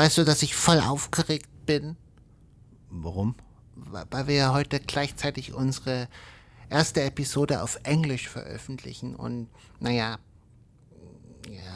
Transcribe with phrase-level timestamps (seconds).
[0.00, 1.94] weißt du, dass ich voll aufgeregt bin?
[2.88, 3.34] Warum?
[3.74, 6.08] Weil wir ja heute gleichzeitig unsere
[6.70, 10.16] erste Episode auf Englisch veröffentlichen und, naja,
[11.50, 11.74] ja.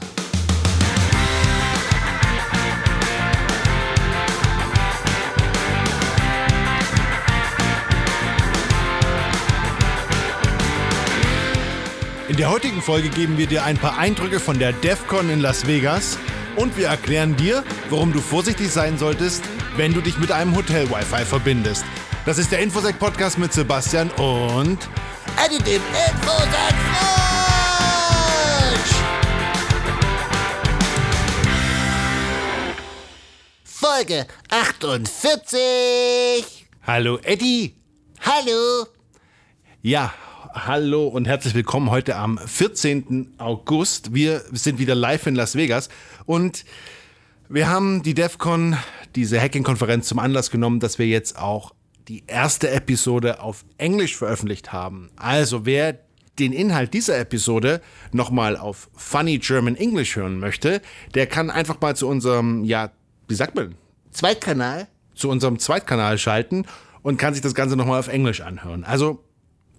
[12.27, 15.67] In der heutigen Folge geben wir dir ein paar Eindrücke von der DEFCON in Las
[15.67, 16.17] Vegas
[16.55, 19.43] und wir erklären dir, warum du vorsichtig sein solltest,
[19.77, 21.85] wenn du dich mit einem Hotel-Wi-Fi verbindest.
[22.25, 24.79] Das ist der Infosec Podcast mit Sebastian und
[25.45, 28.95] Eddie dem Infosec Frosch!
[33.63, 36.65] Folge 48!
[36.87, 37.75] Hallo Eddie!
[38.21, 38.87] Hallo!
[39.81, 40.13] Ja,
[40.53, 43.35] hallo und herzlich willkommen heute am 14.
[43.37, 44.13] August.
[44.15, 45.89] Wir sind wieder live in Las Vegas
[46.25, 46.65] und
[47.47, 48.75] wir haben die DEFCON,
[49.15, 51.73] diese Hacking-Konferenz zum Anlass genommen, dass wir jetzt auch
[52.07, 55.09] die erste Episode auf Englisch veröffentlicht haben.
[55.15, 55.99] Also wer
[56.39, 57.81] den Inhalt dieser Episode
[58.11, 60.81] nochmal auf Funny German English hören möchte,
[61.13, 62.91] der kann einfach mal zu unserem, ja,
[63.27, 63.75] wie sagt man?
[64.11, 64.87] Zweitkanal?
[65.13, 66.65] Zu unserem Zweitkanal schalten
[67.01, 68.83] und kann sich das Ganze nochmal auf Englisch anhören.
[68.83, 69.23] Also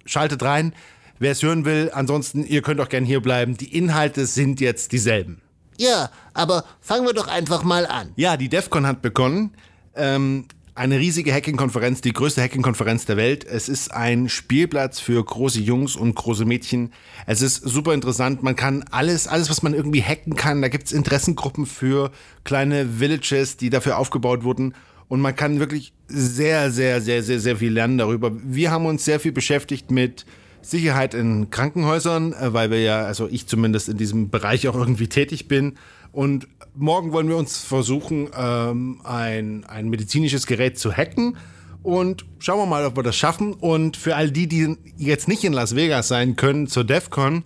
[0.05, 0.73] schaltet rein,
[1.19, 1.91] wer es hören will.
[1.93, 3.55] Ansonsten, ihr könnt auch gern hier bleiben.
[3.57, 5.41] Die Inhalte sind jetzt dieselben.
[5.77, 8.11] Ja, aber fangen wir doch einfach mal an.
[8.15, 9.51] Ja, die DEFCON hat begonnen.
[9.95, 10.45] Ähm,
[10.77, 13.43] eine riesige Hacking-Konferenz, die größte Hacking-Konferenz der Welt.
[13.43, 16.93] Es ist ein Spielplatz für große Jungs und große Mädchen.
[17.25, 18.43] Es ist super interessant.
[18.43, 20.61] Man kann alles, alles, was man irgendwie hacken kann.
[20.61, 22.11] Da gibt's Interessengruppen für
[22.43, 24.75] kleine Villages, die dafür aufgebaut wurden.
[25.07, 28.31] Und man kann wirklich sehr, sehr, sehr, sehr, sehr viel lernen darüber.
[28.33, 30.25] Wir haben uns sehr viel beschäftigt mit
[30.69, 35.07] Sicherheit in Krankenhäusern, äh, weil wir ja, also ich zumindest in diesem Bereich auch irgendwie
[35.07, 35.77] tätig bin.
[36.11, 41.37] Und morgen wollen wir uns versuchen, ähm, ein, ein medizinisches Gerät zu hacken.
[41.83, 43.53] Und schauen wir mal, ob wir das schaffen.
[43.53, 47.43] Und für all die, die jetzt nicht in Las Vegas sein können zur DEFCON,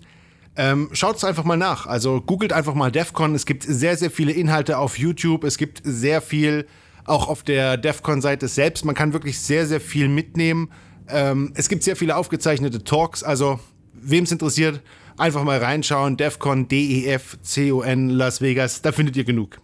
[0.56, 1.86] ähm, schaut es einfach mal nach.
[1.86, 3.36] Also googelt einfach mal DEFCON.
[3.36, 5.44] Es gibt sehr, sehr viele Inhalte auf YouTube.
[5.44, 6.66] Es gibt sehr viel
[7.06, 8.86] auch auf der DEFCON-Seite selbst.
[8.86, 10.70] Man kann wirklich sehr, sehr viel mitnehmen.
[11.12, 13.60] Ähm, es gibt sehr viele aufgezeichnete Talks, also
[13.94, 14.82] wem es interessiert,
[15.18, 16.18] einfach mal reinschauen.
[16.18, 19.60] DEFCON, D-E-F-C-O-N, Las Vegas, da findet ihr genug.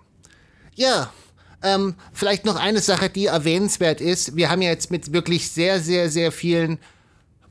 [0.75, 1.11] Ja,
[1.63, 4.35] ähm, vielleicht noch eine Sache, die erwähnenswert ist.
[4.35, 6.77] Wir haben ja jetzt mit wirklich sehr, sehr, sehr vielen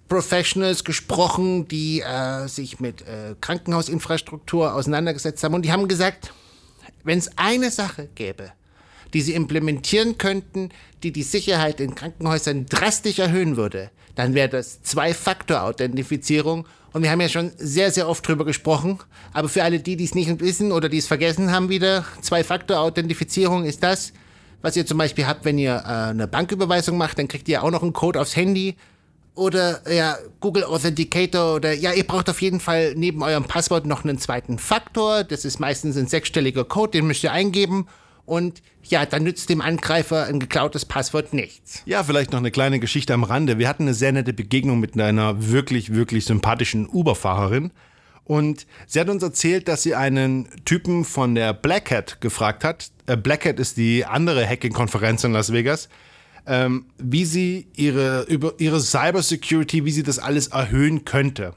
[0.08, 6.32] Professionals gesprochen, die äh, sich mit äh, Krankenhausinfrastruktur auseinandergesetzt haben und die haben gesagt,
[7.02, 8.52] wenn es eine Sache gäbe,
[9.14, 10.70] die sie implementieren könnten,
[11.02, 16.66] die die Sicherheit in Krankenhäusern drastisch erhöhen würde, dann wäre das Zwei-Faktor-Authentifizierung.
[16.92, 18.98] Und wir haben ja schon sehr, sehr oft drüber gesprochen.
[19.32, 23.64] Aber für alle die, die es nicht wissen oder die es vergessen haben wieder, Zwei-Faktor-Authentifizierung
[23.64, 24.12] ist das,
[24.62, 27.70] was ihr zum Beispiel habt, wenn ihr äh, eine Banküberweisung macht, dann kriegt ihr auch
[27.70, 28.76] noch einen Code aufs Handy.
[29.34, 34.02] Oder ja, Google Authenticator oder ja, ihr braucht auf jeden Fall neben eurem Passwort noch
[34.02, 35.24] einen zweiten Faktor.
[35.24, 37.86] Das ist meistens ein sechsstelliger Code, den müsst ihr eingeben
[38.26, 41.82] und ja, dann nützt dem Angreifer ein geklautes Passwort nichts.
[41.87, 43.59] Ja, vielleicht noch eine kleine Geschichte am Rande.
[43.59, 47.70] Wir hatten eine sehr nette Begegnung mit einer wirklich, wirklich sympathischen Uber-Fahrerin.
[48.25, 52.91] Und sie hat uns erzählt, dass sie einen Typen von der Black Hat gefragt hat.
[53.06, 55.88] Äh, Black Hat ist die andere Hacking-Konferenz in Las Vegas.
[56.48, 61.54] Ähm, wie sie ihre, über ihre Cybersecurity, wie sie das alles erhöhen könnte.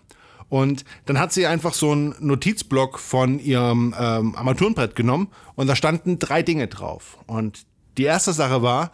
[0.50, 5.76] Und dann hat sie einfach so einen Notizblock von ihrem ähm, Armaturenbrett genommen und da
[5.76, 7.18] standen drei Dinge drauf.
[7.28, 7.66] Und
[7.98, 8.92] die erste Sache war,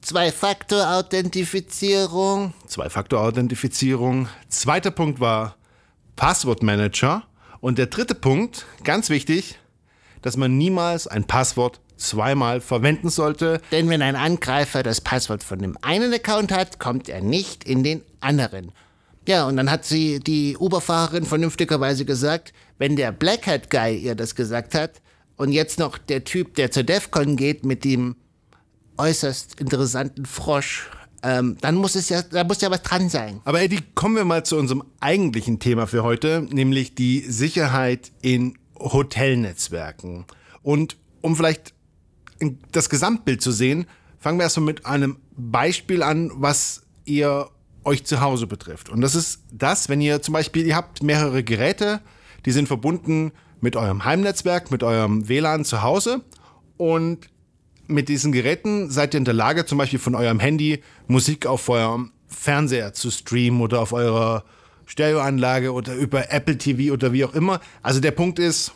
[0.00, 2.52] Zwei-Faktor-Authentifizierung.
[2.66, 4.28] Zwei-Faktor-Authentifizierung.
[4.48, 5.56] Zweiter Punkt war
[6.14, 7.22] Passwortmanager.
[7.60, 9.58] Und der dritte Punkt, ganz wichtig,
[10.20, 13.62] dass man niemals ein Passwort zweimal verwenden sollte.
[13.72, 17.82] Denn wenn ein Angreifer das Passwort von dem einen Account hat, kommt er nicht in
[17.82, 18.72] den anderen.
[19.26, 24.14] Ja, und dann hat sie die Uberfahrerin vernünftigerweise gesagt, wenn der Black Hat Guy ihr
[24.14, 25.00] das gesagt hat
[25.36, 28.16] und jetzt noch der Typ, der zur DEFCON geht mit dem
[28.98, 30.90] äußerst interessanten Frosch,
[31.22, 33.40] ähm, dann muss es ja, da muss ja was dran sein.
[33.44, 38.58] Aber Eddie, kommen wir mal zu unserem eigentlichen Thema für heute, nämlich die Sicherheit in
[38.78, 40.26] Hotelnetzwerken.
[40.62, 41.72] Und um vielleicht
[42.72, 43.86] das Gesamtbild zu sehen,
[44.18, 47.48] fangen wir erstmal mit einem Beispiel an, was ihr
[47.84, 48.88] euch zu Hause betrifft.
[48.88, 52.00] Und das ist das, wenn ihr zum Beispiel, ihr habt mehrere Geräte,
[52.46, 56.22] die sind verbunden mit eurem Heimnetzwerk, mit eurem WLAN zu Hause
[56.76, 57.30] und
[57.86, 61.68] mit diesen Geräten seid ihr in der Lage, zum Beispiel von eurem Handy Musik auf
[61.68, 64.44] eurem Fernseher zu streamen oder auf eurer
[64.86, 67.60] Stereoanlage oder über Apple TV oder wie auch immer.
[67.82, 68.72] Also der Punkt ist,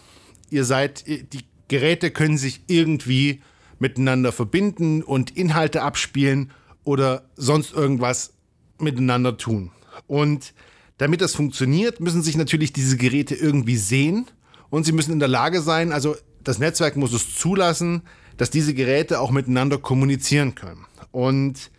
[0.51, 3.43] ihr seid, die Geräte können sich irgendwie
[3.79, 6.51] miteinander verbinden und Inhalte abspielen
[6.85, 8.33] oder sonst irgendwas
[8.81, 9.71] miteinander tun.
[10.07, 10.55] Und
[10.99, 14.27] damit das funktioniert, müssen sich natürlich diese Geräte irgendwie sehen
[14.71, 18.03] und sie müssen in der Lage sein, also das Netzwerk muss es zulassen,
[18.37, 20.87] dass diese Geräte auch miteinander kommunizieren können.
[21.11, 21.71] Und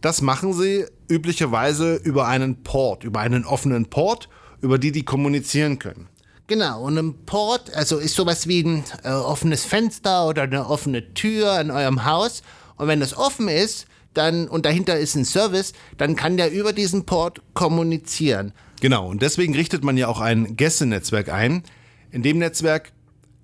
[0.00, 4.28] das machen sie üblicherweise über einen Port, über einen offenen Port,
[4.60, 6.08] über die die kommunizieren können.
[6.46, 11.12] Genau, und ein Port, also ist sowas wie ein äh, offenes Fenster oder eine offene
[11.12, 12.42] Tür in eurem Haus.
[12.76, 16.72] Und wenn das offen ist, dann und dahinter ist ein Service, dann kann der über
[16.72, 18.52] diesen Port kommunizieren.
[18.80, 21.62] Genau, und deswegen richtet man ja auch ein Gästenetzwerk ein.
[22.10, 22.92] In dem Netzwerk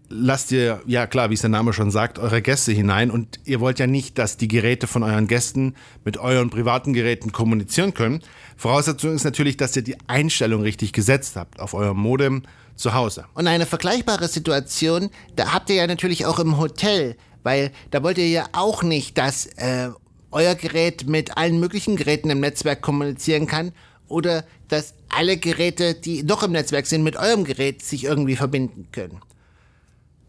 [0.09, 3.61] lasst ihr, ja klar, wie es der Name schon sagt, eure Gäste hinein und ihr
[3.61, 5.75] wollt ja nicht, dass die Geräte von euren Gästen
[6.05, 8.21] mit euren privaten Geräten kommunizieren können.
[8.57, 12.43] Voraussetzung ist natürlich, dass ihr die Einstellung richtig gesetzt habt auf eurem Modem
[12.77, 13.25] zu Hause.
[13.35, 18.19] Und eine vergleichbare Situation, da habt ihr ja natürlich auch im Hotel, weil da wollt
[18.19, 19.91] ihr ja auch nicht, dass äh,
[20.35, 23.73] euer Gerät mit allen möglichen Geräten im Netzwerk kommunizieren kann
[24.09, 28.89] oder dass alle Geräte, die noch im Netzwerk sind, mit eurem Gerät sich irgendwie verbinden
[28.93, 29.21] können.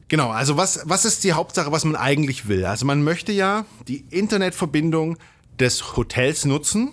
[0.07, 2.65] Genau, also was, was ist die Hauptsache, was man eigentlich will?
[2.65, 5.17] Also man möchte ja die Internetverbindung
[5.59, 6.91] des Hotels nutzen,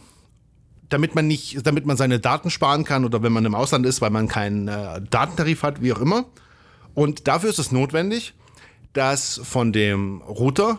[0.89, 4.01] damit man nicht, damit man seine Daten sparen kann oder wenn man im Ausland ist,
[4.01, 6.25] weil man keinen äh, Datentarif hat, wie auch immer.
[6.95, 8.35] Und dafür ist es notwendig,
[8.93, 10.79] dass von dem Router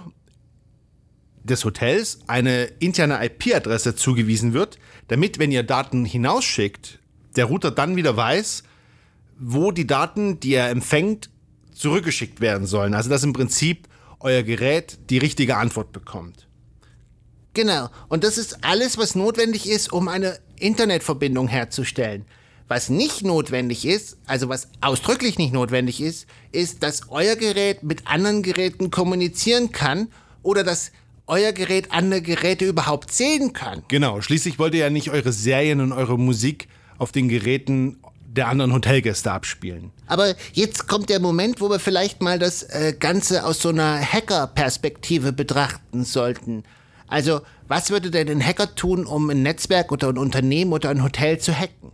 [1.44, 7.00] des Hotels eine interne IP-Adresse zugewiesen wird, damit, wenn ihr Daten hinausschickt,
[7.36, 8.64] der Router dann wieder weiß,
[9.38, 11.30] wo die Daten, die er empfängt,
[11.74, 12.94] zurückgeschickt werden sollen.
[12.94, 13.88] Also dass im Prinzip
[14.20, 16.48] euer Gerät die richtige Antwort bekommt.
[17.54, 17.90] Genau.
[18.08, 22.26] Und das ist alles, was notwendig ist, um eine Internetverbindung herzustellen.
[22.68, 28.08] Was nicht notwendig ist, also was ausdrücklich nicht notwendig ist, ist, dass euer Gerät mit
[28.08, 30.08] anderen Geräten kommunizieren kann
[30.42, 30.92] oder dass
[31.28, 33.84] euer Gerät andere Geräte überhaupt sehen kann.
[33.88, 36.68] Genau, schließlich wollt ihr ja nicht eure Serien und eure Musik
[36.98, 39.92] auf den Geräten der anderen Hotelgäste abspielen.
[40.08, 44.02] Aber jetzt kommt der Moment, wo wir vielleicht mal das äh, Ganze aus so einer
[44.02, 46.64] Hacker-Perspektive betrachten sollten.
[47.08, 51.04] Also, was würde denn ein Hacker tun, um ein Netzwerk oder ein Unternehmen oder ein
[51.04, 51.92] Hotel zu hacken?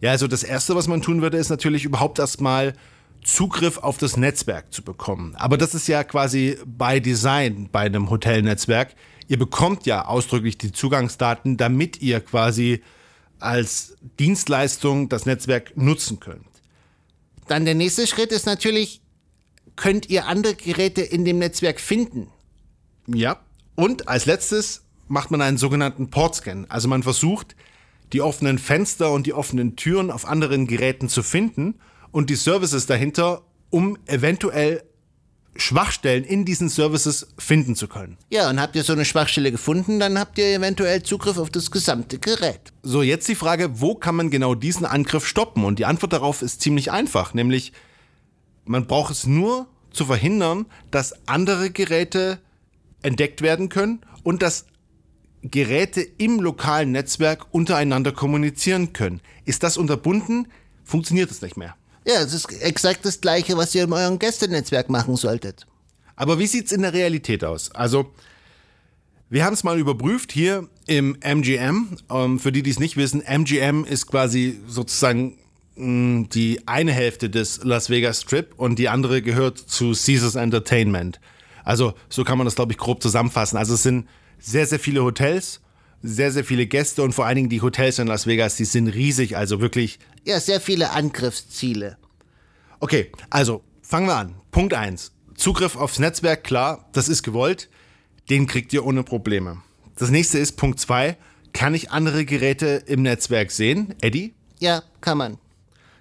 [0.00, 2.74] Ja, also das Erste, was man tun würde, ist natürlich überhaupt erstmal
[3.22, 5.34] Zugriff auf das Netzwerk zu bekommen.
[5.36, 8.94] Aber das ist ja quasi by Design bei einem Hotelnetzwerk.
[9.28, 12.82] Ihr bekommt ja ausdrücklich die Zugangsdaten, damit ihr quasi
[13.38, 16.46] als Dienstleistung das Netzwerk nutzen könnt.
[17.46, 19.00] Dann der nächste Schritt ist natürlich,
[19.76, 22.28] könnt ihr andere Geräte in dem Netzwerk finden?
[23.06, 23.40] Ja.
[23.74, 26.66] Und als letztes macht man einen sogenannten Portscan.
[26.68, 27.56] Also man versucht,
[28.12, 31.80] die offenen Fenster und die offenen Türen auf anderen Geräten zu finden
[32.12, 34.82] und die Services dahinter, um eventuell
[35.56, 38.16] Schwachstellen in diesen Services finden zu können.
[38.30, 41.70] Ja, und habt ihr so eine Schwachstelle gefunden, dann habt ihr eventuell Zugriff auf das
[41.70, 42.72] gesamte Gerät.
[42.82, 45.64] So, jetzt die Frage, wo kann man genau diesen Angriff stoppen?
[45.64, 47.72] Und die Antwort darauf ist ziemlich einfach, nämlich
[48.64, 52.38] man braucht es nur zu verhindern, dass andere Geräte
[53.02, 54.66] entdeckt werden können und dass
[55.42, 59.20] Geräte im lokalen Netzwerk untereinander kommunizieren können.
[59.44, 60.48] Ist das unterbunden,
[60.84, 61.74] funktioniert es nicht mehr.
[62.12, 65.66] Ja, es ist exakt das Gleiche, was ihr in eurem Gästenetzwerk machen solltet.
[66.16, 67.70] Aber wie sieht's in der Realität aus?
[67.72, 68.10] Also,
[69.28, 71.98] wir haben es mal überprüft hier im MGM.
[72.10, 75.38] Ähm, für die, die es nicht wissen, MGM ist quasi sozusagen
[75.76, 80.34] mh, mm, die eine Hälfte des Las Vegas Strip und die andere gehört zu Caesars
[80.34, 81.20] Entertainment.
[81.62, 83.56] Also, so kann man das, glaube ich, grob zusammenfassen.
[83.56, 84.08] Also, es sind
[84.40, 85.60] sehr, sehr viele Hotels
[86.02, 88.88] sehr, sehr viele Gäste und vor allen Dingen die Hotels in Las Vegas, die sind
[88.88, 89.98] riesig, also wirklich.
[90.24, 91.98] Ja, sehr viele Angriffsziele.
[92.80, 94.34] Okay, also fangen wir an.
[94.50, 95.12] Punkt 1.
[95.34, 97.68] Zugriff aufs Netzwerk, klar, das ist gewollt.
[98.28, 99.58] Den kriegt ihr ohne Probleme.
[99.96, 101.16] Das nächste ist Punkt 2.
[101.52, 103.94] Kann ich andere Geräte im Netzwerk sehen?
[104.00, 104.34] Eddie?
[104.60, 105.38] Ja, kann man.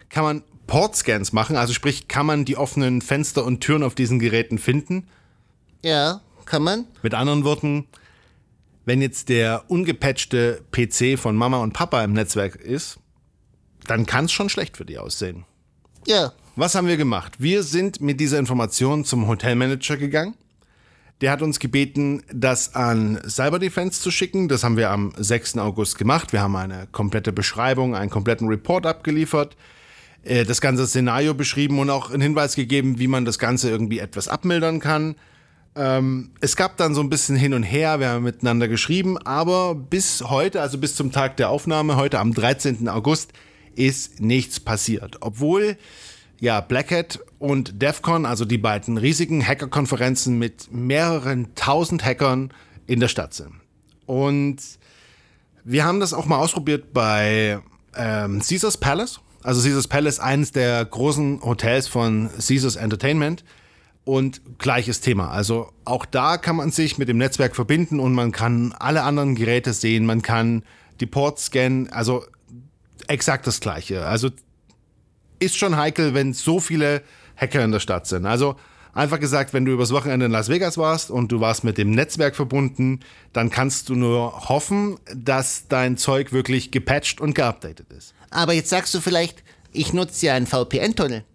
[0.09, 1.55] Kann man Portscans machen?
[1.55, 5.07] Also sprich, kann man die offenen Fenster und Türen auf diesen Geräten finden?
[5.83, 6.85] Ja, kann man.
[7.01, 7.87] Mit anderen Worten,
[8.89, 12.97] wenn jetzt der ungepatchte PC von Mama und Papa im Netzwerk ist,
[13.85, 15.45] dann kann es schon schlecht für die aussehen.
[16.07, 16.33] Ja.
[16.55, 17.33] Was haben wir gemacht?
[17.37, 20.33] Wir sind mit dieser Information zum Hotelmanager gegangen.
[21.21, 24.47] Der hat uns gebeten, das an Cyber Defense zu schicken.
[24.47, 25.59] Das haben wir am 6.
[25.59, 26.33] August gemacht.
[26.33, 29.55] Wir haben eine komplette Beschreibung, einen kompletten Report abgeliefert,
[30.23, 33.99] äh, das ganze Szenario beschrieben und auch einen Hinweis gegeben, wie man das Ganze irgendwie
[33.99, 35.15] etwas abmildern kann.
[35.75, 39.75] Ähm, es gab dann so ein bisschen hin und her, wir haben miteinander geschrieben, aber
[39.75, 42.89] bis heute, also bis zum Tag der Aufnahme, heute am 13.
[42.89, 43.33] August,
[43.75, 45.17] ist nichts passiert.
[45.21, 45.77] Obwohl
[46.39, 52.51] ja Blackhead und DEFCON, also die beiden riesigen Hackerkonferenzen mit mehreren tausend Hackern
[52.87, 53.53] in der Stadt sind.
[54.05, 54.57] Und
[55.63, 57.59] wir haben das auch mal ausprobiert bei
[57.95, 59.19] ähm, Caesars Palace.
[59.43, 63.43] Also Caesars Palace, eines der großen Hotels von Caesars Entertainment.
[64.09, 65.29] Und gleiches Thema.
[65.29, 69.35] Also auch da kann man sich mit dem Netzwerk verbinden und man kann alle anderen
[69.35, 70.07] Geräte sehen.
[70.07, 70.63] Man kann
[70.99, 71.93] die Ports scannen.
[71.93, 72.25] Also
[73.05, 74.07] exakt das gleiche.
[74.07, 74.31] Also
[75.37, 77.03] ist schon heikel, wenn so viele
[77.37, 78.25] Hacker in der Stadt sind.
[78.25, 78.55] Also
[78.95, 81.91] einfach gesagt, wenn du übers Wochenende in Las Vegas warst und du warst mit dem
[81.91, 83.01] Netzwerk verbunden,
[83.31, 88.15] dann kannst du nur hoffen, dass dein Zeug wirklich gepatcht und geupdatet ist.
[88.31, 91.25] Aber jetzt sagst du vielleicht, ich nutze ja einen VPN-Tunnel.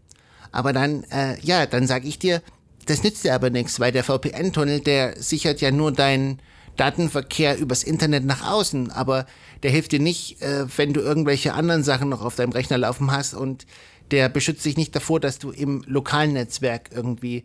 [0.50, 2.42] Aber dann, äh, ja, dann sag ich dir,
[2.86, 6.40] das nützt dir aber nichts, weil der VPN-Tunnel, der sichert ja nur deinen
[6.76, 9.26] Datenverkehr übers Internet nach außen, aber
[9.62, 13.12] der hilft dir nicht, äh, wenn du irgendwelche anderen Sachen noch auf deinem Rechner laufen
[13.12, 13.66] hast und
[14.10, 17.44] der beschützt dich nicht davor, dass du im lokalen Netzwerk irgendwie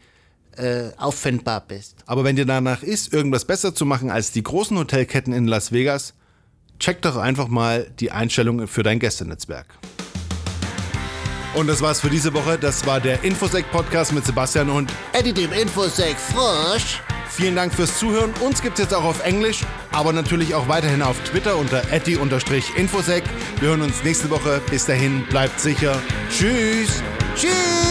[0.57, 2.03] äh, auffindbar bist.
[2.05, 5.71] Aber wenn dir danach ist, irgendwas besser zu machen als die großen Hotelketten in Las
[5.71, 6.13] Vegas,
[6.79, 9.67] check doch einfach mal die Einstellungen für dein Gästenetzwerk.
[11.53, 12.57] Und das war's für diese Woche.
[12.57, 17.01] Das war der Infosec-Podcast mit Sebastian und Eddie dem Infosec Frosch.
[17.29, 18.33] Vielen Dank fürs Zuhören.
[18.41, 23.23] Uns gibt's jetzt auch auf Englisch, aber natürlich auch weiterhin auf Twitter unter etti-infosec.
[23.59, 24.61] Wir hören uns nächste Woche.
[24.69, 25.97] Bis dahin, bleibt sicher.
[26.29, 27.01] Tschüss.
[27.35, 27.88] Tschüss.